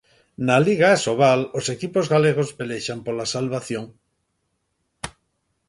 [0.47, 3.85] Na Liga Asobal, os equipos galegos pelexan pola salvación.